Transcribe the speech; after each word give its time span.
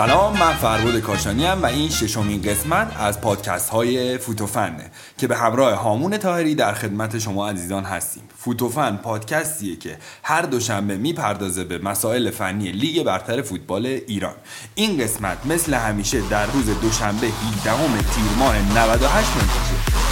سلام 0.00 0.38
من 0.38 0.52
فربود 0.52 1.00
کاشانی 1.00 1.46
و 1.46 1.66
این 1.66 1.90
ششمین 1.90 2.42
قسمت 2.42 2.96
از 2.98 3.20
پادکست 3.20 3.70
های 3.70 4.18
فوتوفنه 4.18 4.90
که 5.18 5.26
به 5.26 5.36
همراه 5.36 5.72
هامون 5.74 6.16
تاهری 6.16 6.54
در 6.54 6.74
خدمت 6.74 7.18
شما 7.18 7.48
عزیزان 7.48 7.84
هستیم. 7.84 8.22
فوتوفن 8.38 8.96
پادکستیه 8.96 9.76
که 9.76 9.98
هر 10.22 10.42
دوشنبه 10.42 10.96
می‌پردازه 10.96 11.64
به 11.64 11.78
مسائل 11.78 12.30
فنی 12.30 12.72
لیگ 12.72 13.02
برتر 13.02 13.42
فوتبال 13.42 13.86
ایران. 13.86 14.34
این 14.74 14.98
قسمت 14.98 15.46
مثل 15.46 15.74
همیشه 15.74 16.20
در 16.30 16.46
روز 16.46 16.80
دوشنبه 16.80 17.26
18 17.26 17.98
تیر 17.98 18.38
ماه 18.38 18.56
98 18.78 19.28
منتشر. 19.36 20.09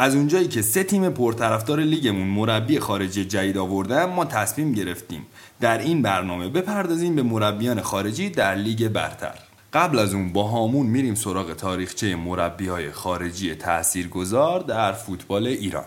از 0.00 0.14
اونجایی 0.14 0.48
که 0.48 0.62
سه 0.62 0.84
تیم 0.84 1.10
پرطرفدار 1.10 1.80
لیگمون 1.80 2.28
مربی 2.28 2.78
خارجی 2.80 3.24
جدید 3.24 3.58
آوردن 3.58 4.04
ما 4.04 4.24
تصمیم 4.24 4.72
گرفتیم 4.72 5.26
در 5.60 5.78
این 5.78 6.02
برنامه 6.02 6.48
بپردازیم 6.48 7.16
به 7.16 7.22
مربیان 7.22 7.80
خارجی 7.80 8.30
در 8.30 8.54
لیگ 8.54 8.88
برتر. 8.88 9.34
قبل 9.72 9.98
از 9.98 10.14
اون 10.14 10.32
با 10.32 10.42
هامون 10.42 10.86
میریم 10.86 11.14
سراغ 11.14 11.52
تاریخچه 11.52 12.16
مربی 12.16 12.68
های 12.68 12.90
خارجی 12.90 13.54
تاثیرگذار 13.54 14.60
در 14.60 14.92
فوتبال 14.92 15.46
ایران. 15.46 15.84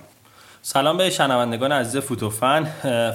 سلام 0.61 0.97
به 0.97 1.09
شنوندگان 1.09 1.71
عزیز 1.71 2.01
فوتوفن 2.01 2.63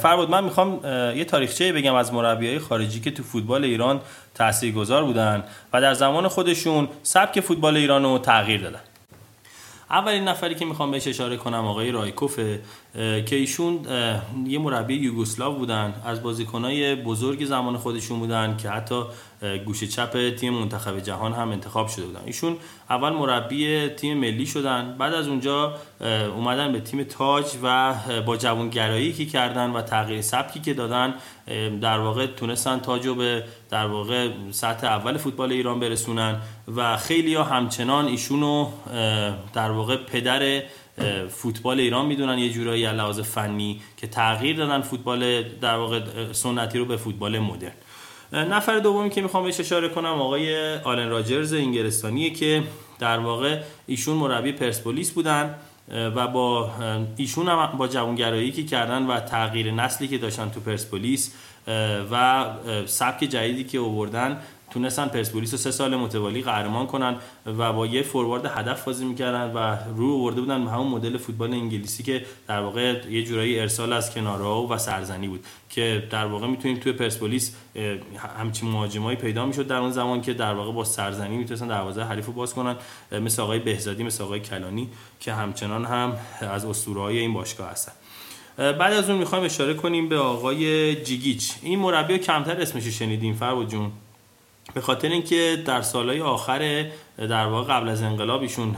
فربود 0.03 0.31
من 0.31 0.45
می‌خوام 0.45 0.81
یه 1.17 1.25
تاریخچه 1.25 1.73
بگم 1.73 1.95
از 1.95 2.11
های 2.11 2.59
خارجی 2.59 3.01
که 3.01 3.11
تو 3.11 3.23
فوتبال 3.23 3.65
ایران 3.65 4.01
تاثیرگذار 4.35 5.05
بودن 5.05 5.45
و 5.73 5.81
در 5.81 5.95
زمان 5.95 6.29
خودشون 6.29 6.89
سبک 7.03 7.41
فوتبال 7.41 7.77
ایران 7.77 8.03
رو 8.03 8.19
تغییر 8.19 8.61
دادن. 8.61 8.81
اولین 9.91 10.25
نفری 10.25 10.55
که 10.55 10.65
می‌خوام 10.65 10.91
بهش 10.91 11.09
اشاره 11.09 11.37
کنم 11.37 11.67
آقای 11.67 11.91
رایکوفه 11.91 12.61
که 12.95 13.37
ایشون 13.37 13.81
یه 14.47 14.59
مربی 14.59 14.95
یوگسلاو 14.95 15.55
بودن 15.55 15.95
از 16.05 16.23
بازیکنای 16.23 16.95
بزرگ 16.95 17.45
زمان 17.45 17.77
خودشون 17.77 18.19
بودن 18.19 18.57
که 18.57 18.71
حتی 18.71 19.03
گوشه 19.65 19.87
چپ 19.87 20.31
تیم 20.31 20.55
منتخب 20.55 21.01
جهان 21.01 21.33
هم 21.33 21.51
انتخاب 21.51 21.89
شده 21.89 22.07
بودن. 22.07 22.21
ایشون 22.27 22.57
اول 22.91 23.11
مربی 23.11 23.89
تیم 23.89 24.19
ملی 24.19 24.47
شدن 24.47 24.97
بعد 24.99 25.15
از 25.15 25.29
اونجا 25.29 25.75
اومدن 26.37 26.73
به 26.73 26.81
تیم 26.81 27.03
تاج 27.05 27.45
و 27.63 27.95
با 28.27 28.37
جوانگرایی 28.37 29.13
که 29.13 29.27
کردن 29.27 29.71
و 29.71 29.83
تغییر 29.83 30.21
سبکی 30.21 30.61
که 30.61 30.75
دادن 30.75 31.15
در 31.81 31.99
واقع 31.99 32.27
تونستن 32.27 32.79
تاج 32.79 33.07
رو 33.07 33.15
به 33.15 33.45
در 33.71 33.87
واقع 33.87 34.29
سطح 34.51 34.87
اول 34.87 35.17
فوتبال 35.17 35.53
ایران 35.53 35.81
برسونن 35.81 36.41
و 36.77 36.97
خیلی 36.97 37.35
ها 37.35 37.45
همچنان 37.45 38.07
ایشونو 38.07 38.69
در 39.55 39.71
واقع 39.71 39.97
پدر 39.97 40.63
فوتبال 41.29 41.81
ایران 41.81 42.07
می‌دونن 42.07 42.39
یه 42.39 42.51
جورایی 42.53 42.93
لحاظ 42.93 43.21
فنی 43.21 43.81
که 43.97 44.07
تغییر 44.07 44.57
دادن 44.57 44.81
فوتبال 44.81 45.43
در 45.43 45.77
واقع 45.77 46.01
سنتی 46.33 46.79
رو 46.79 46.85
به 46.85 46.97
فوتبال 46.97 47.39
مدرن. 47.39 47.73
نفر 48.33 48.79
دومی 48.79 49.11
که 49.11 49.23
می‌خوام 49.23 49.45
بهش 49.45 49.61
اشاره 49.61 49.89
کنم 49.89 50.21
آقای 50.21 50.75
آلن 50.75 51.09
راجرز 51.09 51.53
انگلستانیه 51.53 52.31
که 52.31 52.63
در 52.99 53.19
واقع 53.19 53.61
ایشون 53.87 54.17
مربی 54.17 54.53
پرسپولیس 54.53 55.11
بودن 55.11 55.55
و 55.89 56.29
با 56.29 56.71
ایشون 57.17 57.49
هم 57.49 57.79
با 57.79 57.89
جوانگرایی 57.89 58.53
که 58.53 58.65
کردن 58.65 59.07
و 59.07 59.21
تغییر 59.21 59.71
نسلی 59.73 60.09
که 60.09 60.19
داشتن 60.19 60.51
تو 60.51 60.61
پرسپولیس 60.61 61.35
و 62.13 62.45
سبک 62.87 63.25
جدیدی 63.25 63.65
که 63.65 63.81
آوردن 63.81 64.41
تونستن 64.71 65.09
پرسپولیس 65.09 65.53
رو 65.53 65.59
سه 65.59 65.71
سال 65.71 65.97
متوالی 65.97 66.43
قهرمان 66.43 66.87
کنن 66.87 67.17
و 67.47 67.73
با 67.73 67.87
یه 67.87 68.03
فوروارد 68.03 68.47
هدف 68.47 68.85
بازی 68.85 69.05
می‌کردن 69.05 69.53
و 69.53 69.77
رو 69.97 70.15
آورده 70.15 70.41
بودن 70.41 70.65
به 70.65 70.71
همون 70.71 70.87
مدل 70.87 71.17
فوتبال 71.17 71.53
انگلیسی 71.53 72.03
که 72.03 72.25
در 72.49 72.61
واقع 72.61 73.03
یه 73.11 73.25
جورایی 73.25 73.61
ارسال 73.61 73.93
از 73.93 74.15
کنارها 74.15 74.67
و 74.67 74.79
سرزنی 74.79 75.29
بود 75.29 75.45
که 75.71 76.09
در 76.11 76.27
واقع 76.27 76.47
می‌تونیم 76.47 76.77
توی 76.77 76.93
پرسپولیس 76.93 77.57
همچین 78.39 78.71
مهاجمایی 78.71 79.17
پیدا 79.17 79.47
می‌شد 79.47 79.67
در 79.67 79.77
اون 79.77 79.91
زمان 79.91 80.21
که 80.21 80.35
در 80.35 80.55
واقع 80.55 80.73
با 80.73 80.85
سرزنی 80.85 81.37
می‌تونستن 81.37 81.69
دروازه 81.69 82.03
حریف 82.03 82.27
رو 82.27 82.33
باز 82.33 82.55
کنن 82.55 82.77
مثل 83.13 83.43
آقای 83.43 83.59
بهزادی 83.59 84.03
مثل 84.03 84.25
آقای 84.25 84.41
کلانی 84.41 84.89
که 85.21 85.33
همچنان 85.33 85.85
هم 85.85 86.17
از 86.41 86.65
اسطوره 86.65 87.01
های 87.01 87.19
این 87.19 87.35
باشگاه 87.35 87.71
هستن. 87.71 87.93
بعد 88.57 88.93
از 88.93 89.11
اون 89.11 89.19
می‌خوایم 89.19 89.45
اشاره 89.45 89.75
کنیم 89.75 90.09
به 90.09 90.19
آقای 90.19 90.95
جیگیچ. 91.05 91.53
این 91.63 91.79
مربی 91.79 92.19
کمتر 92.19 92.61
اسمش 92.61 92.87
شنیدیم 92.87 93.35
فرود 93.35 93.69
جون. 93.69 93.93
به 94.75 94.81
خاطر 94.81 95.09
اینکه 95.09 95.63
در 95.67 95.83
سالهای 95.83 96.21
آخر 96.21 96.87
در 97.19 97.47
واقع 97.47 97.75
قبل 97.75 97.89
از 97.89 98.03
انقلاب 98.03 98.43
ایشون 98.43 98.77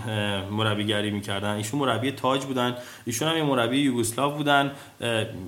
مربیگری 0.50 1.10
می‌کردن. 1.10 1.54
ایشون 1.54 1.80
مربی 1.80 2.10
تاج 2.12 2.44
بودن. 2.44 2.76
ایشون 3.06 3.28
هم 3.28 3.36
یه 3.36 3.42
مربی 3.42 3.78
یوگسلاو 3.78 4.32
بودن. 4.32 4.72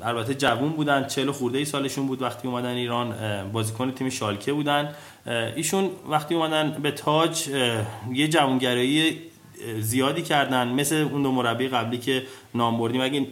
البته 0.03 0.35
جوون 0.35 0.69
بودن. 0.69 1.07
40 1.07 1.31
خورده 1.31 1.59
ای 1.59 1.65
سالشون 1.65 2.07
بود 2.07 2.23
وقتی 2.23 2.49
اومدن 2.49 2.75
ایران. 2.75 3.15
بازیکن 3.53 3.91
تیم 3.91 4.09
شالکه 4.09 4.53
بودن. 4.53 4.95
ایشون 5.57 5.91
وقتی 6.09 6.35
اومدن 6.35 6.71
به 6.83 6.91
تاج 6.91 7.49
یه 8.13 8.29
جوانگرایی 8.29 9.19
زیادی 9.79 10.23
کردن. 10.23 10.69
مثل 10.69 10.97
اون 10.97 11.23
دو 11.23 11.33
مربی 11.33 11.69
قبلی 11.69 11.99
که 11.99 12.23
نام 12.55 12.79
بردیم. 12.79 13.01
اگه 13.01 13.27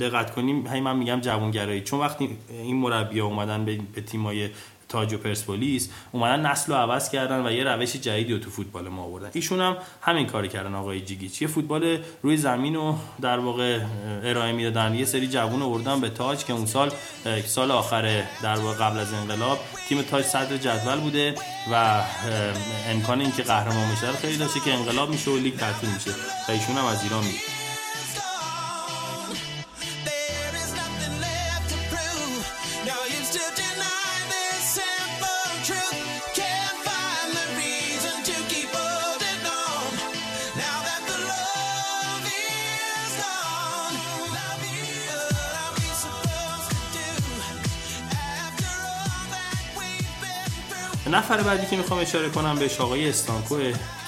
دقت 0.00 0.34
کنیم 0.34 0.66
هی 0.66 0.80
من 0.80 0.96
میگم 0.96 1.20
جوانگرایی 1.20 1.80
چون 1.80 2.00
وقتی 2.00 2.36
این 2.50 2.76
مربی 2.76 3.18
ها 3.18 3.26
اومدن 3.26 3.64
به, 3.64 3.78
به 3.94 4.00
تیمای 4.00 4.48
تاج 4.88 5.14
و 5.14 5.18
پرسپولیس 5.18 5.88
اومدن 6.12 6.46
نسل 6.46 6.72
رو 6.72 6.78
عوض 6.78 7.10
کردن 7.10 7.46
و 7.46 7.52
یه 7.52 7.64
روش 7.64 7.92
جدیدی 7.92 8.32
رو 8.32 8.38
تو 8.38 8.50
فوتبال 8.50 8.88
ما 8.88 9.02
آوردن. 9.02 9.30
ایشون 9.32 9.60
هم 9.60 9.76
همین 10.02 10.26
کاری 10.26 10.48
کردن 10.48 10.74
آقای 10.74 11.00
جیگیچ. 11.00 11.42
یه 11.42 11.48
فوتبال 11.48 11.98
روی 12.22 12.36
زمین 12.36 12.74
رو 12.74 12.98
در 13.20 13.38
واقع 13.38 13.80
ارائه 14.24 14.52
می‌دادن. 14.52 14.94
یه 14.94 15.04
سری 15.04 15.28
جوون 15.28 15.62
آوردن 15.62 16.00
به 16.00 16.08
تاج 16.08 16.44
که 16.44 16.52
اون 16.52 16.66
سال 16.66 16.92
سال 17.46 17.70
آخر 17.70 18.22
در 18.42 18.56
واقع 18.56 18.84
قبل 18.84 18.98
از 18.98 19.12
انقلاب 19.12 19.58
تیم 19.88 20.02
تاج 20.02 20.24
صدر 20.24 20.56
جدول 20.56 21.00
بوده 21.00 21.34
و 21.72 22.02
امکان 22.88 23.20
اینکه 23.20 23.42
قهرمان 23.42 23.92
بشه 23.92 24.12
خیلی 24.12 24.36
داشته 24.36 24.60
که 24.60 24.74
انقلاب 24.74 25.10
میشه 25.10 25.30
و 25.30 25.36
لیگ 25.36 25.56
تعطیل 25.56 25.90
میشه 25.90 26.10
و 26.48 26.52
ایشون 26.52 26.76
هم 26.76 26.84
از 26.84 27.02
ایران 27.02 27.24
میاد 27.24 27.57
نفر 51.08 51.42
بعدی 51.42 51.66
که 51.66 51.76
می‌خوام 51.76 52.00
اشاره 52.00 52.28
کنم 52.28 52.56
به 52.58 52.70
آقای 52.78 53.08
استانکو 53.08 53.58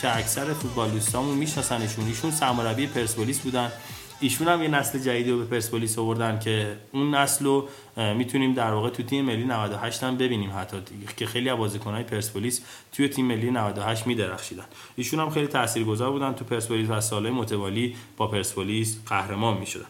که 0.03 0.17
اکثر 0.17 0.53
فوتبال 0.53 0.91
دوستامون 0.91 1.35
میشناسنشون. 1.39 2.07
ایشون 2.07 2.31
سرمربی 2.31 2.87
پرسپولیس 2.87 3.41
بودن. 3.41 3.73
ایشون 4.21 4.49
هم 4.49 4.63
یه 4.63 4.69
نسل 4.69 4.99
جدیدی 4.99 5.31
رو 5.31 5.39
به 5.39 5.45
پرسپولیس 5.45 5.99
آوردن 5.99 6.39
که 6.39 6.77
اون 6.93 7.15
نسل 7.15 7.45
رو 7.45 7.69
می‌تونیم 7.97 8.55
در 8.55 8.71
واقع 8.71 8.91
تو 8.91 9.03
تیم 9.03 9.25
ملی 9.25 9.45
98 9.45 10.03
هم 10.03 10.17
ببینیم 10.17 10.51
حتی 10.57 10.77
که 11.17 11.27
خیلی 11.27 11.49
از 11.49 11.59
بازیکن‌های 11.59 12.03
پرسپولیس 12.03 12.61
توی 12.93 13.09
تیم 13.09 13.27
ملی 13.27 13.51
98 13.51 14.07
میدرخشیدن. 14.07 14.65
ایشون 14.97 15.21
هم 15.21 15.31
خیلی 15.31 15.47
تاثیرگذار 15.47 16.11
بودن 16.11 16.33
تو 16.33 16.45
پرسپولیس 16.45 16.91
و 16.91 17.01
سالهای 17.01 17.33
متوالی 17.33 17.97
با 18.17 18.27
پرسپولیس 18.27 18.99
قهرمان 19.07 19.59
می‌شدن. 19.59 19.87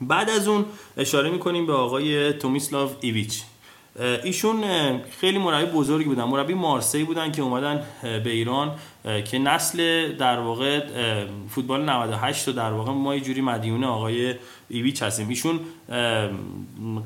بعد 0.00 0.30
از 0.30 0.48
اون 0.48 0.64
اشاره 0.96 1.30
می‌کنیم 1.30 1.66
به 1.66 1.72
آقای 1.72 2.32
تومیسلاو 2.32 2.90
ایویچ. 3.00 3.42
ایشون 3.98 4.64
خیلی 5.20 5.38
مربی 5.38 5.70
بزرگی 5.72 6.04
بودن. 6.04 6.24
مربی 6.24 6.54
مارسی 6.54 7.04
بودن 7.04 7.32
که 7.32 7.42
اومدن 7.42 7.82
به 8.02 8.30
ایران 8.30 8.72
که 9.24 9.38
نسل 9.38 10.12
در 10.12 10.38
واقع 10.38 10.80
فوتبال 11.48 11.88
98 11.90 12.48
رو 12.48 12.54
در 12.54 12.72
واقع 12.72 12.92
ما 12.92 13.14
یه 13.14 13.20
جوری 13.20 13.40
مدیون 13.40 13.84
آقای 13.84 14.34
ایویچ 14.68 15.02
هستیم. 15.02 15.28
ایشون 15.28 15.60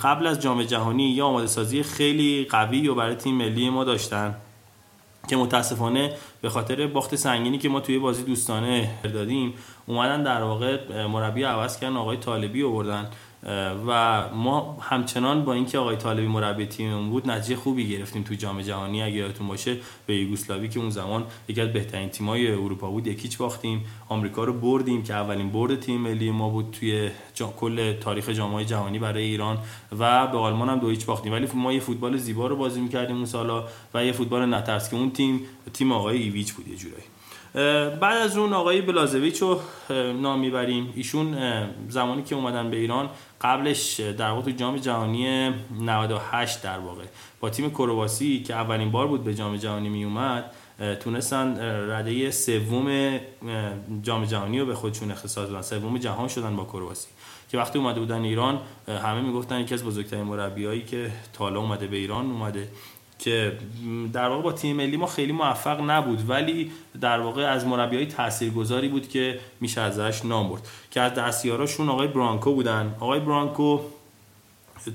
قبل 0.00 0.26
از 0.26 0.42
جام 0.42 0.62
جهانی 0.62 1.10
یا 1.10 1.26
آماده 1.26 1.46
سازی 1.46 1.82
خیلی 1.82 2.44
قوی 2.50 2.88
و 2.88 2.94
برای 2.94 3.14
تیم 3.14 3.34
ملی 3.34 3.70
ما 3.70 3.84
داشتن 3.84 4.34
که 5.28 5.37
متاسفانه 5.37 6.12
به 6.42 6.48
خاطر 6.48 6.87
باخت 6.87 7.16
سنگینی 7.16 7.58
که 7.58 7.69
ما 7.69 7.81
توی 7.81 7.98
بازی 7.98 8.22
دوستانه 8.22 8.90
دادیم 9.02 9.54
اومدن 9.87 10.22
در 10.22 10.42
واقع 10.42 11.06
مربی 11.06 11.42
عوض 11.42 11.81
کردن 11.81 11.96
آقای 11.96 12.16
طالبی 12.16 12.62
آوردن 12.62 13.10
و 13.87 14.22
ما 14.34 14.76
همچنان 14.81 15.44
با 15.44 15.52
اینکه 15.52 15.78
آقای 15.78 15.96
طالبی 15.96 16.26
مربی 16.26 16.66
تیممون 16.66 17.10
بود 17.10 17.31
نتیجه 17.31 17.56
خوبی 17.56 17.88
گرفتیم 17.88 18.22
تو 18.22 18.34
جام 18.34 18.62
جهانی. 18.62 19.02
اگه 19.02 19.14
یادتون 19.14 19.48
باشه 19.48 19.76
به 20.06 20.16
یوگسلاوی 20.16 20.69
که 20.69 20.81
اون 20.81 20.90
زمان 20.90 21.25
یکی 21.48 21.60
از 21.60 21.72
بهترین 21.72 22.08
تیمای 22.08 22.50
اروپا 22.52 22.90
بود 22.90 23.06
یکیچ 23.06 23.38
باختیم. 23.38 23.84
آمریکا 24.08 24.44
رو 24.44 24.52
بردیم 24.52 25.02
که 25.02 25.14
اولین 25.14 25.50
برد 25.50 25.81
تیم 25.81 26.00
ملی 26.00 26.31
ما 26.31 26.48
بود 26.48 26.76
توی 26.81 27.10
کل 27.56 27.92
تاریخ 27.92 28.28
جام 28.28 28.62
جهانی 28.62 28.98
برای 28.98 29.25
ایران. 29.25 29.58
و 29.98 30.26
به 30.26 30.38
آلمان 30.38 30.69
هم 30.69 30.78
دو 30.78 30.88
هیچ 30.88 31.06
باختیم. 31.06 31.32
ولی 31.32 31.48
ما 31.54 31.72
یه 31.72 31.81
فوتبال 31.81 32.16
زیبا 32.16 32.46
رو 32.46 32.56
بازی 32.56 32.81
می‌کردیم 32.81 33.16
اون 33.16 33.25
سالا 33.25 33.69
و 33.94 34.04
یه 34.04 34.12
فوتبال 34.12 34.54
نترس 34.54 34.90
که 34.90 34.96
اون 34.96 35.10
تیم 35.10 35.40
تیم 35.72 35.92
آقای 35.92 36.19
ایویچ 36.19 36.52
بود 36.52 36.69
یه 36.69 36.76
جورایی. 36.76 37.04
بعد 38.00 38.23
از 38.23 38.38
اون 38.38 38.52
آقای 38.52 38.81
بلازویچ 38.81 39.43
رو 39.43 39.61
نام 40.20 40.41
می‌بریم. 40.41 40.93
ایشون 40.97 41.37
زمانی 41.88 42.23
که 42.23 42.35
اومدن 42.35 42.70
به 42.70 42.76
ایران 42.76 43.11
قبلش 43.41 44.00
در 44.00 44.31
واقع 44.31 44.43
تو 44.43 44.50
جام 44.50 44.76
جهانی 44.76 45.52
98 45.81 46.62
در 46.62 46.79
واقع. 46.79 47.05
با 47.41 47.50
تیم 47.50 47.70
کرواسی 47.70 48.43
که 48.43 48.55
اولین 48.55 48.91
بار 48.91 49.06
بود 49.06 49.25
به 49.25 49.35
جام 49.35 49.56
جهانی 49.56 49.88
می 49.88 50.05
اومد 50.05 50.50
تونستن 51.00 51.58
رده 51.91 52.31
سوم 52.31 53.19
جام 54.02 54.25
جهانی 54.25 54.61
رو 54.61 54.67
به 54.67 54.75
خودشون 54.75 55.11
اختصاص 55.11 55.49
بدن. 55.49 55.62
سوم 55.62 55.99
جهان 55.99 56.29
شدن 56.29 56.56
با 56.56 56.64
کرواسی. 56.64 57.08
که 57.50 57.58
وقتی 57.58 57.79
اومده 57.79 58.00
بودن 58.00 58.23
ایران 58.23 58.61
همه 58.88 59.20
می‌گفتن 59.20 59.61
یکی 59.61 59.75
از 59.75 59.85
بزرگترین 59.85 60.23
مربیایی 60.23 60.85
که 60.85 61.11
تا 61.32 61.49
اومده 61.49 61.87
به 61.87 61.97
ایران 61.97 62.31
اومده. 62.31 62.69
که 63.20 63.52
در 64.12 64.28
واقع 64.28 64.43
با 64.43 64.52
تیم 64.52 64.76
ملی 64.76 64.96
ما 64.96 65.06
خیلی 65.06 65.32
موفق 65.32 65.81
نبود 65.81 66.31
ولی 66.31 66.70
در 67.00 67.20
واقع 67.20 67.43
از 67.43 67.67
مربیای 67.67 68.06
تاثیرگذاری 68.06 68.88
بود 68.88 69.08
که 69.08 69.38
میشه 69.61 69.81
ازش 69.81 70.25
نام 70.25 70.49
برد. 70.49 70.69
که 70.90 71.00
از 71.00 71.14
دستیاراشون 71.14 71.88
آقای 71.88 72.08
برانکو 72.08 72.55
بودن. 72.55 72.94
آقای 73.00 73.20
برانکو 73.20 73.78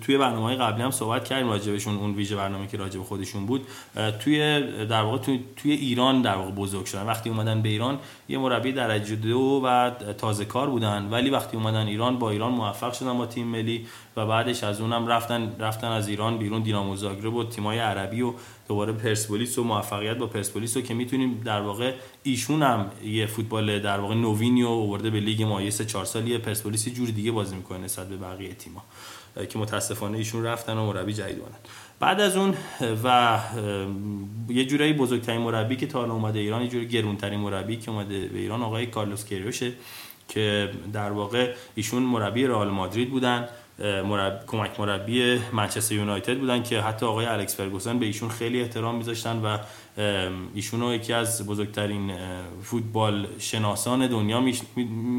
توی 0.01 0.17
برنامه 0.17 0.55
قبلی 0.55 0.83
هم 0.83 0.91
صحبت 0.91 1.25
کردیم 1.25 1.49
راجبشون 1.49 1.95
اون 1.95 2.13
ویژه 2.13 2.35
برنامه 2.35 2.67
که 2.67 2.77
راجب 2.77 3.01
خودشون 3.01 3.45
بود. 3.45 3.67
توی 4.19 4.61
در 4.85 5.01
واقع 5.01 5.17
توی, 5.17 5.39
توی 5.55 5.71
ایران 5.71 6.21
در 6.21 6.35
واقع 6.35 6.51
بزرگ 6.51 6.85
شدن. 6.85 7.05
وقتی 7.05 7.29
اومدن 7.29 7.61
به 7.61 7.69
ایران 7.69 7.99
یه 8.29 8.37
مربی 8.37 8.71
درجه 8.71 9.15
دو 9.15 9.61
و 9.65 9.91
تازه 10.17 10.45
کار 10.45 10.69
بودن. 10.69 11.07
ولی 11.11 11.29
وقتی 11.29 11.57
اومدن 11.57 11.87
ایران 11.87 12.19
با 12.19 12.29
ایران 12.29 12.51
موفق 12.51 12.93
شدن 12.93 13.17
با 13.17 13.25
تیم 13.25 13.47
ملی 13.47 13.87
و 14.17 14.25
بعدش 14.25 14.63
از 14.63 14.81
اونم 14.81 15.07
رفتن 15.07 15.55
رفتن 15.59 15.87
از 15.87 16.07
ایران 16.07 16.37
بیرون. 16.37 16.61
دینامو 16.61 16.95
زاگرب 16.95 17.33
و 17.33 17.43
تیمای 17.43 17.79
عربی 17.79 18.21
و 18.21 18.33
دوباره 18.67 18.93
پرسپولیس 18.93 19.57
و 19.57 19.63
موفقیت 19.63 20.17
با 20.17 20.27
پرسپولیس 20.27 20.77
رو 20.77 20.83
که 20.83 20.93
می‌تونیم 20.93 21.41
در 21.45 21.61
واقع 21.61 21.93
ایشون 22.23 22.63
هم 22.63 22.91
یه 23.05 23.25
فوتبال 23.25 23.79
در 23.79 23.99
واقع 23.99 24.15
نوینیو 24.15 24.67
آورده 24.67 25.09
به 25.09 25.19
لیگ 25.19 25.43
ما 25.43 25.61
یه 25.61 25.69
سه 25.69 25.85
چهار 25.85 26.05
سالی 26.05 26.37
پرسپولیس 26.37 26.89
جور 26.89 27.09
دیگه 27.09 27.31
بازی 27.31 27.55
می‌کنه 27.55 27.77
نسبت 27.77 28.09
به 28.09 28.17
بقیه 28.17 28.53
تیم‌ها. 28.53 28.83
که 29.49 29.59
متاسفانه 29.59 30.17
ایشون 30.17 30.43
رفتن 30.43 30.77
و 30.77 30.85
مربی 30.85 31.13
جدید 31.13 31.39
اومدن. 31.39 31.55
بعد 31.99 32.21
از 32.21 32.37
اون 32.37 32.53
و 33.03 33.39
یه 34.49 34.65
جورایی 34.65 34.93
بزرگترین 34.93 35.41
مربی 35.41 35.75
که 35.75 35.87
تا 35.87 35.99
حالا 35.99 36.13
اومده 36.13 36.39
ایران 36.39 36.61
یه 36.61 36.67
جوری 36.67 36.87
گرونترین 36.87 37.39
مربی 37.39 37.77
که 37.77 37.91
اومده 37.91 38.27
به 38.27 38.39
ایران 38.39 38.61
آقای 38.61 38.85
کارلوس 38.85 39.25
کیروشه 39.25 39.71
که 40.27 40.71
در 40.93 41.11
واقع 41.11 41.53
ایشون 41.75 42.03
مربی 42.03 42.47
رئال 42.47 42.69
مادرید 42.69 43.09
بودن 43.09 43.47
مرب... 43.79 44.43
کمک 44.47 44.79
مربی 44.79 45.39
منچستر 45.53 45.95
یونایتد 45.95 46.37
بودن 46.37 46.63
که 46.63 46.81
حتی 46.81 47.05
آقای 47.05 47.25
الکس 47.25 47.55
فرگوسن 47.55 47.99
به 47.99 48.05
ایشون 48.05 48.29
خیلی 48.29 48.61
احترام 48.61 48.95
میذاشتن 48.95 49.37
و 49.37 49.57
ایشون 50.55 50.81
رو 50.81 50.93
یکی 50.93 51.13
از 51.13 51.47
بزرگترین 51.47 52.11
فوتبال 52.63 53.27
شناسان 53.39 54.07
دنیا 54.07 54.43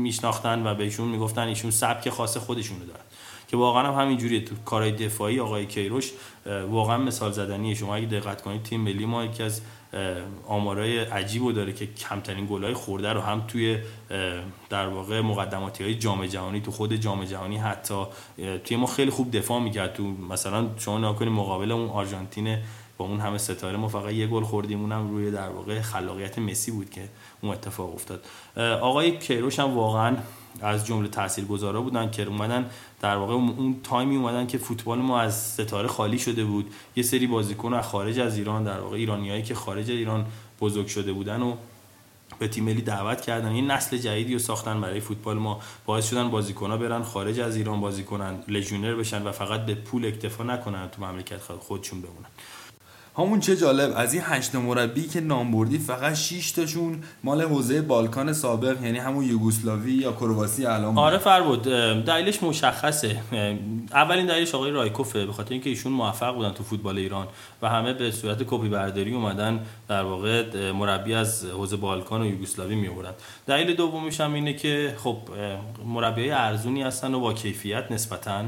میشناختن 0.03 0.67
و 0.67 0.75
به 0.75 0.85
ایشون 0.85 1.09
می‌گفتن 1.09 1.43
ایشون 1.43 1.71
سبک 1.71 2.11
خاص 2.11 2.37
خودشونو 2.37 2.85
دارن. 2.87 3.06
که 3.49 3.57
واقعا 3.57 3.93
هم 3.93 4.03
همینجوریه. 4.03 4.41
تو 4.41 4.55
کارهای 4.65 4.93
دفاعی 4.93 5.41
آقای 5.41 5.67
کیروش 5.67 6.13
واقعا 6.71 6.99
مثال 6.99 7.33
زدنیه. 7.33 7.75
شما 7.75 7.95
اگه 7.95 8.07
دقت 8.07 8.43
کنید 8.43 8.63
تیم 8.63 8.81
ملی 8.81 9.07
ما 9.07 9.25
یکی 9.25 9.43
از 9.43 9.61
آمارای 10.47 10.99
عجیب 10.99 11.53
داره 11.53 11.73
که 11.73 11.87
کمترین 11.87 12.47
گلای 12.51 12.75
خورده 12.75 13.13
رو 13.13 13.21
هم 13.21 13.45
توی 13.49 13.79
در 14.71 14.89
واقع 14.89 15.21
مقدماتی 15.21 15.85
های 15.85 15.95
جام 15.95 16.27
جهانی 16.27 16.61
تو 16.61 16.71
خود 16.71 16.95
جام 16.95 17.25
جهانی 17.25 17.57
حتی 17.57 18.05
توی 18.65 18.77
ما 18.77 18.87
خیلی 18.87 19.11
خوب 19.11 19.37
دفاع 19.37 19.61
می‌کرد. 19.61 19.95
تو 19.95 20.03
مثلا 20.03 20.67
شما 20.77 21.11
نکنید 21.11 21.33
مقابل 21.33 21.73
اون 21.73 21.89
آرژانتین 21.89 22.59
با 22.99 23.05
اون 23.05 23.21
همه 23.21 23.39
ستاره 23.39 23.77
ما 23.77 23.89
فقط 23.89 24.13
یه 24.13 24.27
گل 24.27 24.43
خوردیم 24.45 24.81
اونم 24.81 25.11
روی 25.11 25.31
در 25.31 25.49
واقع 25.49 25.81
خلاقیت 25.81 26.39
مسی 26.39 26.71
بود 26.71 26.91
که 26.91 27.09
اون 27.41 27.53
اتفاق 27.53 27.95
افتاد. 27.95 28.25
آقای 28.81 29.19
کیروش 29.19 29.59
هم 29.59 29.75
واقعا 29.77 30.17
از 30.61 30.87
جمله 30.87 31.09
تاثیرگذارا 31.09 31.83
بودن 31.83 32.11
که 32.11 32.23
اومدن 32.23 32.71
در 33.01 33.17
واقع 33.17 33.33
اون 33.33 33.81
تایمی 33.83 34.17
اومدن 34.17 34.47
که 34.47 34.59
فوتبال 34.59 34.99
ما 34.99 35.21
از 35.21 35.35
ستاره 35.35 35.89
خالی 35.89 36.19
شده 36.19 36.45
بود. 36.45 36.75
یه 36.97 37.03
سری 37.03 37.27
بازیکن 37.27 37.75
از 37.75 37.87
خارج 37.87 38.19
از 38.19 38.39
ایران 38.39 38.65
در 38.65 38.81
واقع 38.81 38.97
ایرانیایی 38.97 39.43
که 39.43 39.55
خارج 39.55 39.91
ایران 39.91 40.27
بزرگ 40.61 40.87
شده 40.87 41.13
بودن 41.13 41.43
و 41.43 41.55
به 42.39 42.49
تیم 42.49 42.65
ملی 42.65 42.83
دعوت 42.83 43.21
کردن. 43.21 43.49
این 43.49 43.71
نسل 43.71 43.97
جدیدی 43.99 44.33
رو 44.33 44.39
ساختن 44.39 44.81
برای 44.81 45.01
فوتبال 45.01 45.39
ما. 45.39 45.61
باعث 45.87 46.11
شدن 46.11 46.31
بازیکن‌ها 46.31 46.77
برن 46.77 47.03
خارج 47.03 47.41
از 47.41 47.57
ایران 47.57 47.81
بازی 47.81 48.05
کنن 48.05 48.45
لژیونر 48.49 48.95
بشن 48.95 49.23
و 49.23 49.33
فقط 49.33 49.67
به 49.67 49.75
پول 49.75 50.07
اکتفا 50.07 50.45
نکنن 50.45 50.89
تو 50.89 51.03
مملکت 51.03 51.39
خودشون 51.39 52.01
بمونن. 52.01 52.29
همون 53.19 53.41
چه 53.41 53.57
جالب 53.57 53.93
از 53.97 54.15
این 54.15 54.23
هشت 54.27 54.55
مربی 54.55 55.09
که 55.09 55.21
نام 55.21 55.51
بردی 55.51 55.79
فقط 55.79 56.15
6 56.15 56.53
تاشون 56.53 57.03
مال 57.25 57.43
حوزه 57.43 57.83
بالکان 57.83 58.33
سابق 58.33 58.83
یعنی 58.83 58.99
همون 58.99 59.25
یوگسلاوی 59.25 59.93
یا 59.93 60.13
کرواسی 60.13 60.67
الان 60.67 60.99
آره 60.99 61.19
فربود 61.19 61.63
دلیلش 62.05 62.43
مشخصه. 62.43 63.23
اولین 63.93 64.27
دلیلش 64.27 64.55
آقای 64.55 64.71
رایکوفه 64.71 65.27
به 65.27 65.33
خاطر 65.33 65.53
اینکه 65.53 65.71
ایشون 65.71 65.93
موفق 65.93 66.35
بودن 66.35 66.53
تو 66.53 66.65
فوتبال 66.65 66.99
ایران 66.99 67.27
و 67.63 67.69
همه 67.69 67.93
به 67.93 68.11
صورت 68.11 68.43
کپی 68.43 68.69
برداری 68.69 69.15
اومدن 69.15 69.61
در 69.89 70.03
واقع 70.03 70.71
مربی 70.73 71.15
از 71.15 71.45
حوزه 71.45 71.77
بالکان 71.77 72.23
و 72.23 72.27
یوگسلاوی 72.27 72.75
می 72.75 72.89
دلیل 73.47 73.77
دومش 73.77 74.21
هم 74.21 74.35
اینه 74.35 74.53
که 74.55 74.97
خب 75.05 75.19
مربیای 75.87 76.31
ارزونی 76.31 76.83
هستن 76.83 77.15
و 77.15 77.21
با 77.21 77.33
کیفیت 77.33 77.93
نسبتا 77.93 78.45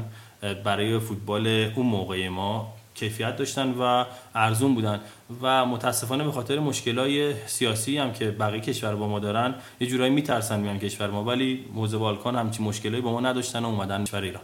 برای 0.63 0.99
فوتبال 0.99 1.47
اون 1.47 1.85
موقع 1.85 2.27
ما 2.27 2.78
کیفیت 2.95 3.37
داشتن 3.37 3.73
و 3.79 4.05
ارزون 4.35 4.75
بودن. 4.75 4.99
و 5.41 5.65
متاسفانه 5.65 6.23
به 6.23 6.31
خاطر 6.31 6.59
مشکلای 6.59 7.33
سیاسی 7.47 7.97
هم 7.97 8.13
که 8.13 8.31
بقیه 8.31 8.61
کشور 8.61 8.95
با 8.95 9.07
ما 9.07 9.19
دارن 9.19 9.55
یه 9.79 9.87
جورایی 9.87 10.11
میترسن 10.11 10.59
میان 10.59 10.79
کشور 10.79 11.09
ما. 11.09 11.23
ولی 11.23 11.65
موزه 11.73 11.97
بالکان 11.97 12.35
همچین 12.35 12.65
مشکلایی 12.65 13.01
با 13.01 13.11
ما 13.11 13.19
نداشتن 13.19 13.65
و 13.65 13.67
اومدن 13.67 14.03
کشور 14.03 14.21
ایران. 14.21 14.43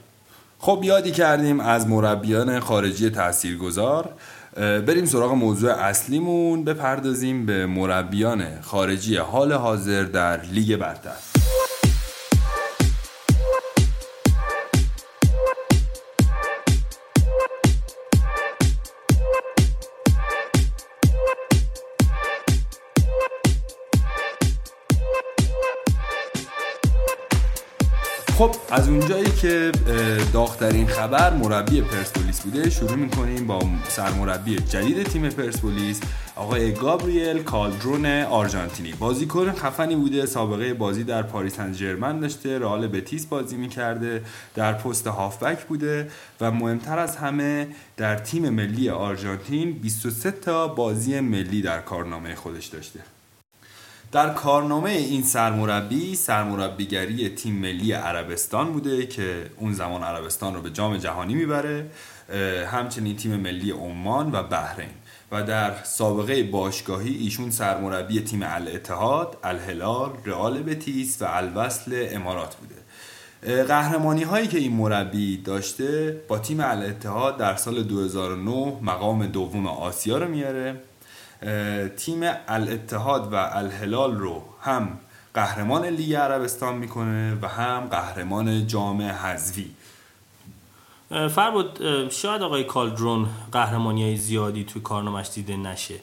خب 0.59 0.79
یادی 0.83 1.11
کردیم 1.11 1.59
از 1.59 1.87
مربیان 1.87 2.59
خارجی 2.59 3.09
تاثیرگذار. 3.09 4.09
بریم 4.57 5.05
سراغ 5.05 5.31
موضوع 5.31 5.71
اصلیمون. 5.71 6.63
بپردازیم 6.63 7.45
به 7.45 7.65
مربیان 7.65 8.61
خارجی 8.61 9.17
حال 9.17 9.53
حاضر 9.53 10.03
در 10.03 10.41
لیگ 10.41 10.75
برتر. 10.75 11.34
خب 28.37 28.55
از 28.71 28.89
اونجایی 28.89 29.31
که 29.31 29.71
داغترین 30.33 30.87
خبر 30.87 31.33
مربی 31.33 31.81
پرسپولیس 31.81 32.41
بوده 32.41 32.69
شروع 32.69 32.95
می‌کنیم 32.95 33.47
با 33.47 33.61
سرمربی 33.87 34.55
جدید 34.55 35.03
تیم 35.03 35.29
پرسپولیس 35.29 36.01
آقای 36.35 36.73
گابریل 36.73 37.43
کالدرون 37.43 38.05
آرژانتینی. 38.05 38.91
بازیکن 38.91 39.51
خفنی 39.51 39.95
بوده 39.95 40.25
سابقه 40.25 40.73
بازی 40.73 41.03
در 41.03 41.21
پاریس 41.21 41.55
سن 41.55 42.19
داشته 42.19 42.59
رئال 42.59 42.87
بتیس 42.87 43.25
بازی 43.25 43.57
می‌کرده 43.57 44.21
در 44.55 44.73
پست 44.73 45.07
هافبک 45.07 45.65
بوده 45.65 46.09
و 46.41 46.51
مهمتر 46.51 46.99
از 46.99 47.15
همه 47.15 47.67
در 47.97 48.15
تیم 48.15 48.49
ملی 48.49 48.89
آرژانتین 48.89 49.71
23 49.71 50.31
تا 50.31 50.67
بازی 50.67 51.19
ملی 51.19 51.61
در 51.61 51.81
کارنامه 51.81 52.35
خودش 52.35 52.65
داشته. 52.65 52.99
در 54.11 54.29
کارنامه 54.29 54.89
این 54.89 55.23
سرمربی 55.23 56.15
سرمربیگری 56.15 57.29
تیم 57.29 57.55
ملی 57.55 57.91
عربستان 57.91 58.73
بوده 58.73 59.05
که 59.05 59.49
اون 59.57 59.73
زمان 59.73 60.03
عربستان 60.03 60.55
رو 60.55 60.61
به 60.61 60.69
جام 60.69 60.97
جهانی 60.97 61.35
می‌بره 61.35 61.85
همچنین 62.71 63.15
تیم 63.15 63.35
ملی 63.35 63.71
عمان 63.71 64.31
و 64.31 64.43
بحرین. 64.43 64.89
و 65.31 65.43
در 65.43 65.83
سابقه 65.83 66.43
باشگاهی 66.43 67.15
ایشون 67.15 67.51
سرمربی 67.51 68.21
تیم 68.21 68.39
الاتحاد، 68.43 69.37
الهلال، 69.43 70.09
رئال 70.25 70.63
بتیس 70.63 71.21
و 71.21 71.25
الوصل 71.25 72.07
امارات 72.11 72.55
بوده. 72.55 72.75
قهرمانی 73.63 74.23
هایی 74.23 74.47
که 74.47 74.57
این 74.57 74.73
مربی 74.73 75.37
داشته 75.37 76.21
با 76.27 76.39
تیم 76.39 76.59
الاتحاد 76.59 77.37
در 77.37 77.55
سال 77.55 77.83
2009 77.83 78.77
مقام 78.81 79.25
دوم 79.25 79.67
آسیا 79.67 80.17
رو 80.17 80.27
میاره 80.27 80.75
تیم 81.97 82.19
الاتحاد 82.47 83.33
و 83.33 83.35
الهلال 83.35 84.15
رو 84.15 84.43
هم 84.61 84.99
قهرمان 85.33 85.85
لیگ 85.85 86.13
عربستان 86.13 86.75
می‌کنه 86.75 87.37
و 87.41 87.47
هم 87.47 87.87
قهرمان 87.87 88.67
جام 88.67 89.01
حذوی 89.01 89.69
فربود 91.09 91.79
شاید 92.09 92.41
آقای 92.41 92.63
کالدرون 92.63 93.27
قهرمانی 93.51 94.03
های 94.03 94.17
زیادی 94.17 94.63
توی 94.63 94.81
کارنامش 94.81 95.29
دیده 95.33 95.57
نشه 95.57 95.95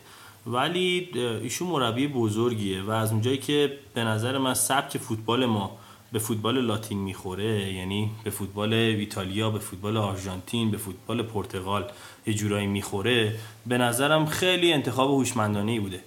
ولی 0.46 1.10
ایشون 1.42 1.68
مربی 1.68 2.08
بزرگیه 2.08 2.82
و 2.82 2.90
از 2.90 3.12
اونجایی 3.12 3.38
که 3.38 3.78
به 3.94 4.04
نظر 4.04 4.38
من 4.38 4.54
سبک 4.54 4.98
فوتبال 4.98 5.46
ما 5.46 5.78
به 6.12 6.18
فوتبال 6.18 6.60
لاتین 6.60 6.98
می‌خوره 6.98 7.72
یعنی 7.72 8.10
به 8.24 8.30
فوتبال 8.30 8.72
ایتالیا 8.72 9.50
به 9.50 9.58
فوتبال 9.58 9.96
آرژانتین 9.96 10.70
به 10.70 10.76
فوتبال 10.76 11.22
پرتغال 11.22 11.90
یه 12.26 12.34
جورایی 12.34 12.66
می‌خوره. 12.66 13.34
به 13.66 13.78
نظرم 13.78 14.26
خیلی 14.26 14.72
انتخاب 14.72 15.10
هوشمندانه 15.10 15.80
بوده. 15.80 16.00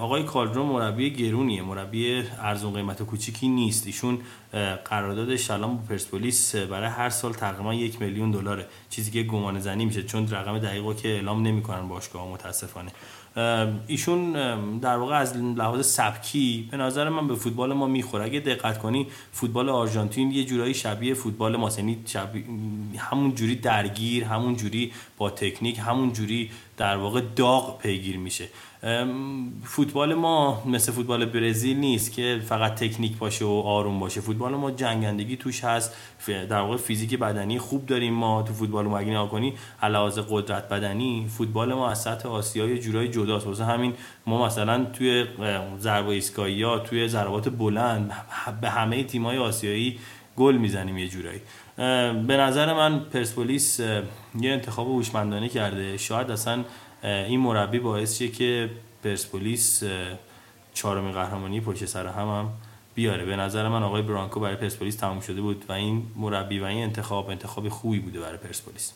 آقای 0.00 0.22
کالدرون 0.22 0.66
مربی 0.66 1.10
گرونیه 1.10 1.62
مربی 1.62 2.22
ارزون 2.38 2.72
قیمت 2.72 3.00
و 3.00 3.04
کوچیکی 3.04 3.48
نیست. 3.48 3.86
ایشون 3.86 4.18
قرارداد 4.84 5.36
شلام 5.36 5.76
با 5.76 5.82
پرسپولیس 5.82 6.56
برای 6.56 6.88
هر 6.88 7.10
سال 7.10 7.32
تقریبا 7.32 7.74
یک 7.74 8.02
میلیون 8.02 8.30
دلاره. 8.30 8.66
چیزی 8.90 9.10
که 9.10 9.22
گمان 9.22 9.60
زنی 9.60 9.84
میشه 9.84 10.02
چون 10.02 10.28
رقم 10.30 10.58
دقیقو 10.58 10.94
که 10.94 11.08
اعلام 11.08 11.42
نمی‌کنن 11.42 11.88
باشگاه 11.88 12.28
متاسفانه. 12.28 12.92
ایشون 13.86 14.32
در 14.78 14.96
واقع 14.96 15.14
از 15.14 15.36
لحاظ 15.36 15.86
سبکی 15.86 16.68
به 16.70 16.76
نظر 16.76 17.08
من 17.08 17.28
به 17.28 17.34
فوتبال 17.34 17.72
ما 17.72 17.86
می‌خوره. 17.86 18.24
اگه 18.24 18.40
دقت 18.40 18.78
کنی 18.78 19.06
فوتبال 19.32 19.68
آرژانتین 19.68 20.30
یه 20.30 20.44
جورایی 20.44 20.74
شبیه 20.74 21.14
فوتبال 21.14 21.56
ما 21.56 21.70
یعنی 21.78 21.98
همون 22.98 23.34
جوری 23.34 23.56
درگیر 23.56 24.24
همون 24.24 24.56
جوری 24.56 24.92
با 25.20 25.30
تکنیک 25.30 25.78
همون 25.78 26.12
جوری 26.12 26.50
در 26.76 26.96
واقع 26.96 27.20
داغ 27.36 27.78
پیگیر 27.78 28.16
میشه. 28.16 28.48
فوتبال 29.64 30.14
ما 30.14 30.62
مثل 30.66 30.92
فوتبال 30.92 31.24
برزیل 31.24 31.76
نیست 31.76 32.12
که 32.12 32.40
فقط 32.46 32.74
تکنیک 32.74 33.18
باشه 33.18 33.44
و 33.44 33.62
آروم 33.64 34.00
باشه. 34.00 34.20
فوتبال 34.20 34.54
ما 34.54 34.70
جنگندگی 34.70 35.36
توش 35.36 35.64
هست. 35.64 35.96
در 36.26 36.60
واقع 36.60 36.76
فیزیک 36.76 37.18
بدنی 37.18 37.58
خوب 37.58 37.86
داریم 37.86 38.14
ما 38.14 38.42
تو 38.42 38.52
فوتبال 38.52 38.86
ما 38.86 38.98
اگه 38.98 39.26
کنی 39.28 39.54
علاوه 39.82 40.24
قدرت 40.30 40.68
بدنی 40.68 41.26
فوتبال 41.28 41.74
ما 41.74 41.90
از 41.90 42.02
سطح 42.02 42.28
آسیا 42.28 42.66
یه 42.66 42.78
جورایی 42.78 43.08
جداست. 43.08 43.46
واسه 43.46 43.64
همین 43.64 43.94
ما 44.26 44.46
مثلا 44.46 44.84
توی 44.84 45.26
ضربه 45.78 46.08
ایستگاهی 46.08 46.64
توی 46.84 47.08
ضربات 47.08 47.48
بلند 47.48 48.12
به 48.60 48.70
همه 48.70 49.04
تیم‌های 49.04 49.38
آسیایی 49.38 49.98
گل 50.36 50.56
می‌زنیم 50.56 50.98
یه 50.98 51.08
جورایی. 51.08 51.40
به 52.26 52.36
نظر 52.36 52.74
من 52.74 53.00
پرسپولیس 53.00 53.80
یه 53.80 54.52
انتخاب 54.52 54.88
هوشمندانه 54.88 55.48
کرده. 55.48 55.96
شاید 55.96 56.30
اصلا 56.30 56.64
این 57.02 57.40
مربی 57.40 57.78
باعث 57.78 58.18
شه 58.18 58.28
که 58.28 58.70
پرسپولیس 59.04 59.82
چهارمین 60.74 61.12
قهرمانی 61.12 61.60
پشت 61.60 61.84
سر 61.84 62.06
هم, 62.06 62.28
هم 62.28 62.48
بیاره. 62.94 63.24
به 63.24 63.36
نظر 63.36 63.68
من 63.68 63.82
آقای 63.82 64.02
برانکو 64.02 64.40
برای 64.40 64.56
پرسپولیس 64.56 64.96
تموم 64.96 65.20
شده 65.20 65.40
بود 65.40 65.64
و 65.68 65.72
این 65.72 66.02
مربی 66.16 66.58
و 66.58 66.64
این 66.64 66.82
انتخاب 66.82 67.30
انتخاب 67.30 67.68
خوبی 67.68 67.98
بوده 67.98 68.20
برای 68.20 68.38
پرسپولیس. 68.38 68.92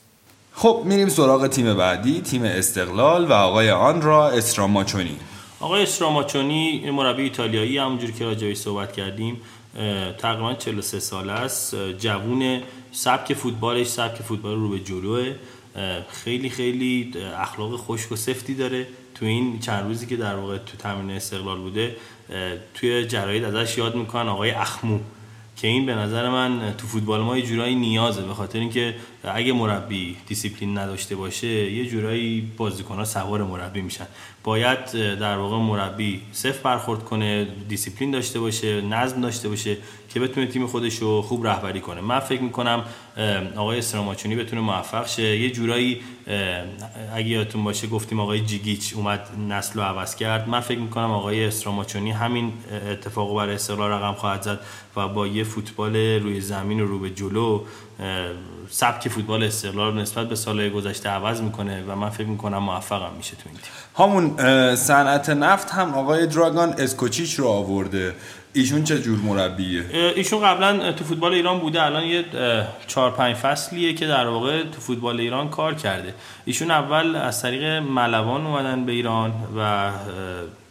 خب 0.52 0.82
میریم 0.84 1.08
سراغ 1.08 1.46
تیم 1.46 1.74
بعدی 1.74 2.20
تیم 2.20 2.42
استقلال 2.44 3.24
و 3.24 3.32
آقای 3.32 3.70
آن 3.70 4.02
را 4.02 4.28
استراماچونی. 4.28 5.16
آقای 5.60 5.82
استراماچونی 5.82 6.90
مربی 6.90 7.22
ایتالیایی 7.22 7.78
همونجوری 7.78 8.12
که 8.12 8.24
راجعش 8.24 8.56
صحبت 8.56 8.92
کردیم 8.92 9.40
تقریبا 10.18 10.54
43 10.54 11.00
ساله 11.00 11.32
است. 11.32 11.74
جوون 11.98 12.62
سبک 12.92 13.34
فوتبالش 13.34 13.86
سبک 13.86 14.22
فوتبال 14.22 14.54
رو 14.54 14.68
به 14.68 14.80
جلوه. 14.80 15.34
خیلی 16.08 16.50
خیلی 16.50 17.12
اخلاق 17.36 17.76
خشک 17.76 18.12
و 18.12 18.16
سفتی 18.16 18.54
داره. 18.54 18.86
تو 19.14 19.26
این 19.26 19.58
چند 19.58 19.84
روزی 19.84 20.06
که 20.06 20.16
در 20.16 20.36
واقع 20.36 20.58
تو 20.58 20.76
تمرین 20.76 21.10
استقلال 21.10 21.58
بوده 21.58 21.96
توی 22.74 23.06
جراید 23.06 23.44
ازش 23.44 23.78
یاد 23.78 23.94
می‌کنن 23.94 24.28
آقای 24.28 24.50
اخمو 24.50 24.98
که 25.56 25.68
این 25.68 25.86
به 25.86 25.94
نظر 25.94 26.28
من 26.28 26.74
تو 26.78 26.86
فوتبال 26.86 27.20
ما 27.20 27.38
یه 27.38 27.46
جورایی 27.46 27.74
نیازه 27.74 28.22
به 28.22 28.34
خاطر 28.34 28.58
اینکه 28.58 28.94
اگه 29.24 29.52
مربی 29.52 30.16
دیسیپلین 30.26 30.78
نداشته 30.78 31.16
باشه 31.16 31.72
یه 31.72 31.86
جورایی 31.86 32.52
ها 32.88 33.04
سوار 33.04 33.42
مربی 33.42 33.80
میشن. 33.80 34.06
باید 34.44 34.90
در 34.92 35.36
واقع 35.36 35.56
مربی 35.56 36.20
صفر 36.32 36.62
برخورد 36.62 37.04
کنه 37.04 37.46
دیسیپلین 37.68 38.10
داشته 38.10 38.40
باشه 38.40 38.80
نظم 38.80 39.20
داشته 39.20 39.48
باشه 39.48 39.76
که 40.08 40.20
بتونه 40.20 40.46
تیم 40.46 40.66
خودش 40.66 40.96
رو 40.96 41.22
خوب 41.22 41.46
رهبری 41.46 41.80
کنه. 41.80 42.00
من 42.00 42.18
فکر 42.18 42.42
می‌کنم 42.42 42.84
آقای 43.56 43.78
استراماچونی 43.78 44.36
بتونه 44.36 44.62
موفق 44.62 45.06
شه. 45.06 45.36
یه 45.40 45.50
جورایی 45.50 46.00
اگه 47.14 47.28
یادتون 47.28 47.64
باشه 47.64 47.86
گفتیم 47.86 48.20
آقای 48.20 48.40
جیگیچ 48.40 48.94
اومد 48.94 49.28
نسل 49.48 49.74
رو 49.74 49.82
عوض 49.82 50.16
کرد. 50.16 50.48
من 50.48 50.60
فکر 50.60 50.78
می‌کنم 50.78 51.10
آقای 51.10 51.44
استراماچونی 51.44 52.10
همین 52.10 52.52
اتفاق 52.90 53.36
برای 53.36 53.54
استقلال 53.54 53.90
رقم 53.90 54.12
خواهد 54.12 54.42
زد 54.42 54.60
و 54.96 55.08
با 55.08 55.26
یه 55.26 55.44
فوتبال 55.44 55.96
روی 55.96 56.40
زمین 56.40 56.80
و 56.80 56.86
رو 56.86 56.98
به 56.98 57.10
جلو 57.10 57.64
سبک 58.70 59.08
فوتبال 59.08 59.42
استقلال 59.42 59.98
نسبت 59.98 60.28
به 60.28 60.34
سال 60.36 60.68
گذشته 60.68 61.08
عوض 61.08 61.40
می‌کنه 61.40 61.84
و 61.88 61.96
من 61.96 62.10
فکر 62.10 62.26
می‌کنم 62.26 62.58
موفقم 62.58 63.12
میشه 63.16 63.36
تو 63.36 63.42
این 63.46 63.58
تیم. 63.58 63.72
همون 64.04 64.36
صنعت 64.76 65.30
نفت 65.30 65.70
هم 65.70 65.94
آقای 65.94 66.26
دراگان 66.26 66.74
اسکوچیچ 66.78 67.34
رو 67.34 67.48
آورده. 67.48 68.14
ایشون 68.52 68.84
چه 68.84 69.02
جور 69.02 69.18
مربیه؟ 69.18 69.84
ایشون 70.16 70.42
قبلا 70.42 70.92
تو 70.92 71.04
فوتبال 71.04 71.32
ایران 71.32 71.58
بوده 71.58 71.82
الان 71.82 72.02
یه 72.02 72.24
چهار 72.86 73.10
پنج 73.10 73.36
فصلیه 73.36 73.94
که 73.94 74.06
در 74.06 74.26
واقع 74.26 74.62
تو 74.62 74.80
فوتبال 74.80 75.20
ایران 75.20 75.48
کار 75.48 75.74
کرده. 75.74 76.14
ایشون 76.44 76.70
اول 76.70 77.16
از 77.16 77.42
طریق 77.42 77.64
ملوان 77.64 78.46
اومدن 78.46 78.84
به 78.84 78.92
ایران 78.92 79.32
و 79.56 79.90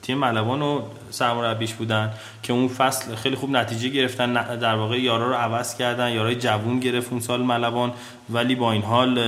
تیم 0.04 0.18
ملوان 0.18 0.62
و 0.62 0.82
سرمربیش 1.10 1.74
بودن 1.74 2.14
که 2.44 2.54
اون 2.54 2.68
فصل 2.68 3.16
خیلی 3.16 3.36
خوب 3.36 3.50
نتیجه 3.50 3.90
گرفتن 3.90 4.34
در 4.58 4.76
واقع 4.76 5.00
یارا 5.00 5.28
رو 5.28 5.34
عوض 5.34 5.78
کردن 5.78 6.12
یارای 6.12 6.36
جوون 6.36 6.80
گرفت 6.80 7.12
اون 7.12 7.22
سال 7.22 7.42
ملوان. 7.42 7.94
ولی 8.30 8.56
با 8.56 8.72
این 8.72 8.82
حال 8.82 9.22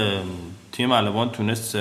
تیم 0.72 0.89
ملوان 0.89 1.29
تونست 1.29 1.77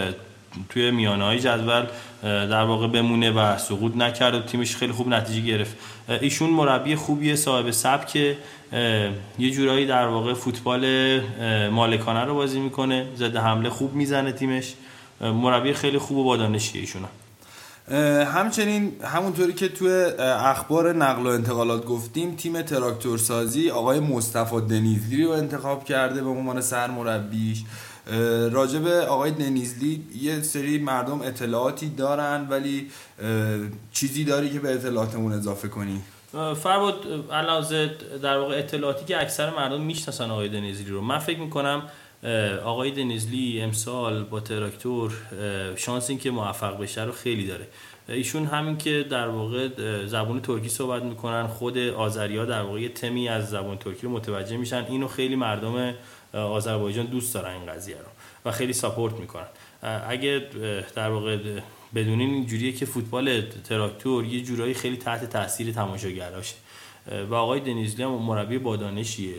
توی 0.68 0.90
میانه 0.90 1.24
های 1.24 1.40
جدول 1.40 1.86
در 2.22 2.64
واقع 2.64 2.86
بمونه 2.86 3.30
و 3.30 3.58
سقوط 3.58 3.96
نکرد 3.96 4.34
و 4.34 4.40
تیمش 4.40 4.76
خیلی 4.76 4.92
خوب 4.92 5.08
نتیجه 5.08 5.40
گرفت. 5.40 5.76
ایشون 6.08 6.50
مربی 6.50 6.96
خوبیه 6.96 7.36
صاحب 7.36 7.70
سبک 7.70 8.16
یه 9.38 9.50
جورایی 9.50 9.86
در 9.86 10.06
واقع 10.06 10.34
فوتبال 10.34 11.20
مالکانه 11.68 12.24
رو 12.24 12.34
بازی 12.34 12.60
می‌کنه 12.60 13.06
زده 13.14 13.40
حمله 13.40 13.70
خوب 13.70 13.94
می‌زنه 13.94 14.32
تیمش. 14.32 14.74
مربی 15.20 15.72
خیلی 15.72 15.98
خوب 15.98 16.16
و 16.16 16.24
با 16.24 16.36
دانشیه 16.36 16.80
ایشون 16.80 17.02
همچنین 18.34 18.92
همونطوری 19.02 19.52
که 19.52 19.68
توی 19.68 19.92
اخبار 20.18 20.92
نقل 20.92 21.22
و 21.22 21.26
انتقالات 21.26 21.84
گفتیم 21.84 22.34
تیم 22.34 22.62
تراکتورسازی 22.62 23.70
آقای 23.70 24.00
مصطفی 24.00 24.60
دنیزلی 24.60 25.24
رو 25.24 25.30
انتخاب 25.30 25.84
کرده 25.84 26.22
به 26.22 26.28
عنوان 26.28 26.60
سرمربیش. 26.60 27.64
راجب 28.52 28.86
آقای 28.86 29.30
دنیزلی 29.30 30.04
یه 30.20 30.42
سری 30.42 30.78
مردم 30.78 31.20
اطلاعاتی 31.22 31.88
دارن 31.88 32.46
ولی 32.50 32.90
چیزی 33.92 34.24
داری 34.24 34.50
که 34.50 34.60
به 34.60 34.74
اطلاعاتمون 34.74 35.32
اضافه 35.32 35.68
کنی؟ 35.68 36.00
فرباد 36.62 36.94
علاوه 37.32 37.90
در 38.22 38.38
واقع 38.38 38.58
اطلاعاتی 38.58 39.04
که 39.04 39.20
اکثر 39.20 39.50
مردم 39.50 39.80
می‌شناسن 39.80 40.30
آقای 40.30 40.48
دنیزلی 40.48 40.90
رو 40.90 41.00
من 41.00 41.18
فکر 41.18 41.40
می‌کنم 41.40 41.82
آقای 42.64 42.90
دنیزلی 42.90 43.60
امسال 43.60 44.24
با 44.24 44.40
تراکتور 44.40 45.12
شانس 45.76 46.10
این 46.10 46.18
که 46.18 46.30
موفق 46.30 46.82
بشه 46.82 47.04
رو 47.04 47.12
خیلی 47.12 47.46
داره. 47.46 47.68
ایشون 48.08 48.46
همین 48.46 48.76
که 48.76 49.06
در 49.10 49.28
واقع 49.28 49.68
زبان 50.06 50.40
ترکی 50.40 50.68
صحبت 50.68 51.02
می‌کنن 51.02 51.46
خود 51.46 51.78
آذریا 51.78 52.44
در 52.44 52.62
واقع 52.62 52.88
تمی 52.88 53.28
از 53.28 53.50
زبان 53.50 53.78
ترکی 53.78 54.02
رو 54.02 54.12
متوجه 54.12 54.56
میشن. 54.56 54.84
اینو 54.88 55.08
خیلی 55.08 55.36
مردم 55.36 55.94
آذربایجان 56.32 57.06
دوست 57.06 57.34
دارن 57.34 57.54
این 57.54 57.66
قضیه 57.66 57.96
رو 57.96 58.10
و 58.44 58.52
خیلی 58.52 58.72
ساپورت 58.72 59.14
می‌کنن. 59.14 59.46
اگه 60.08 60.42
در 60.94 61.10
واقع 61.10 61.38
بدونین 61.94 62.30
اینجوریه 62.30 62.72
که 62.72 62.86
فوتبال 62.86 63.40
تراکتور 63.40 64.24
یه 64.24 64.42
جورایی 64.42 64.74
خیلی 64.74 64.96
تحت 64.96 65.30
تاثیر 65.30 65.72
تماشاگراشه 65.72 66.54
و 67.30 67.34
آقای 67.34 67.60
دنیزلی 67.60 68.02
هم 68.02 68.10
مربی 68.10 68.58
بادانشیه 68.58 69.34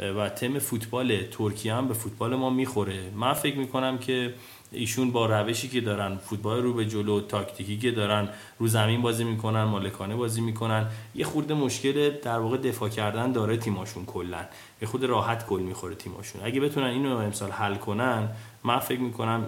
و 0.00 0.28
تم 0.28 0.58
فوتبال 0.58 1.22
ترکیه 1.22 1.74
هم 1.74 1.88
به 1.88 1.94
فوتبال 1.94 2.34
ما 2.36 2.50
می‌خوره. 2.50 3.10
من 3.14 3.32
فکر 3.32 3.56
می‌کنم 3.56 3.98
که 3.98 4.34
ایشون 4.72 5.10
با 5.10 5.26
روشی 5.26 5.68
که 5.68 5.80
دارن 5.80 6.16
فوتبال 6.16 6.62
رو 6.62 6.74
به 6.74 6.86
جلو 6.86 7.20
تاکتیکی 7.20 7.78
که 7.78 7.90
دارن 7.90 8.28
رو 8.58 8.68
زمین 8.68 9.02
بازی 9.02 9.24
می‌کنن 9.24 9.64
مالکانه 9.64 10.16
بازی 10.16 10.40
می‌کنن. 10.40 10.86
یه 11.14 11.24
خورده 11.24 11.54
مشکل 11.54 12.10
در 12.10 12.38
واقع 12.38 12.56
دفاع 12.56 12.88
کردن 12.88 13.32
داره 13.32 13.56
تیماشون 13.56 14.04
کلا. 14.04 14.44
یه 14.82 14.88
خود 14.88 15.04
راحت 15.04 15.46
گل 15.46 15.60
می‌خوره 15.60 15.94
تیماشون. 15.94 16.40
اگه 16.44 16.60
بتونن 16.60 16.86
اینو 16.86 17.16
امسال 17.16 17.50
حل 17.50 17.74
کنن 17.74 18.28
من 18.64 18.78
فکر 18.78 19.00
می‌کنم 19.00 19.44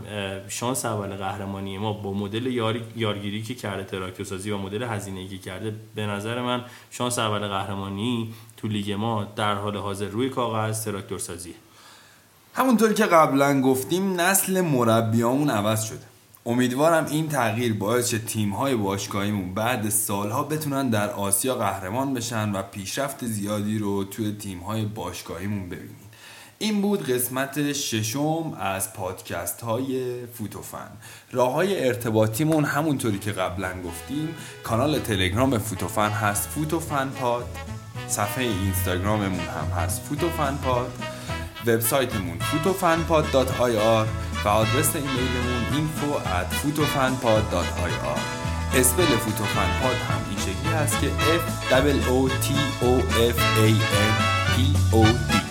شانس 0.49 0.85
اول 0.85 1.17
قهرمانی 1.17 1.79
ما 1.79 1.93
با 1.93 2.13
مدل 2.13 2.47
یار... 2.47 2.81
یارگیری 2.97 3.43
که 3.43 3.55
کرده 3.55 3.85
تراکتور 3.85 4.27
سازی 4.27 4.51
و 4.51 4.59
مدل 4.59 4.83
هزینه 4.83 5.29
که 5.29 5.39
کرده 5.39 5.75
به 5.95 6.07
نظر 6.07 6.43
من 6.43 6.65
شانس 6.91 7.19
اول 7.19 7.49
قهرمانی 7.49 8.35
تو 8.63 8.69
لیگ 8.69 8.93
ما 8.93 9.25
در 9.37 9.55
حال 9.55 9.77
حاضر 9.77 10.09
روی 10.09 10.31
کاغذ 10.31 10.85
تراکتور 10.85 11.19
سازی 11.19 11.55
همونطوری 12.55 12.95
که 12.95 13.07
قبلا 13.07 13.61
گفتیم 13.61 14.21
نسل 14.21 14.61
مربیامون 14.61 15.51
عوض 15.51 15.83
شده. 15.83 16.07
امیدوارم 16.47 17.07
این 17.07 17.29
تغییر 17.29 17.75
باعث 17.75 18.09
شه 18.09 18.19
تیم 18.19 18.51
های 18.51 18.75
باشگاهیمون 18.75 19.55
بعد 19.55 19.89
سالها 19.89 20.43
بتونن 20.43 20.91
در 20.91 21.11
آسیا 21.11 21.55
قهرمان 21.55 22.15
بشن 22.15 22.53
و 22.53 22.63
پیشرفت 22.63 23.27
زیادی 23.27 23.79
رو 23.79 24.05
توی 24.05 24.33
تیم 24.33 24.59
های 24.61 24.85
باشگاهیمون 24.85 25.69
ببینیم. 25.69 26.11
این 26.59 26.83
بود 26.83 27.11
قسمت 27.11 27.73
ششم 27.73 28.57
از 28.61 28.93
پادکست 28.93 29.61
های 29.61 30.27
فوتوفن. 30.27 30.91
راه 31.33 31.53
های 31.53 31.87
ارتباطیمون 31.89 32.65
همونطوری 32.65 33.19
که 33.19 33.33
قبلا 33.33 33.73
گفتیم. 33.83 34.35
کانال 34.65 34.99
تلگرام 34.99 35.59
فوتوفن 35.59 36.11
هست 36.11 36.49
فوتوفن 36.49 37.09
پاد. 37.09 37.47
صفحه 38.09 38.45
اینستاگراممون 38.45 39.41
هم 39.41 39.83
هست 39.83 40.03
فوتوفن 40.03 40.57
پاد 40.57 40.93
وبسایتمون 41.67 42.39
fotofanpod.ir 42.39 44.07
و 44.45 44.49
آدرس 44.49 44.97
ایمیلمون 44.97 45.65
info 45.73 46.17
at 46.19 46.55
fotofanpod.ir 46.55 48.19
اسپل 48.75 49.17
فوتوفن 49.17 49.81
پاد 49.83 49.97
هم 49.97 50.21
این 50.31 50.39
شکلی 50.39 50.73
هست 50.73 51.01
که 51.01 51.09
F 51.09 51.73
O 52.09 52.31
T 52.45 52.49
O 52.83 53.03
F 53.31 53.39
A 53.59 53.71
N 54.09 54.13
P 54.53 54.95
O 54.95 55.33
D. 55.33 55.42